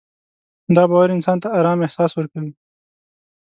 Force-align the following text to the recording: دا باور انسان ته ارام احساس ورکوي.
دا 0.75 0.83
باور 0.91 1.09
انسان 1.15 1.37
ته 1.43 1.47
ارام 1.59 1.79
احساس 1.87 2.11
ورکوي. 2.15 2.51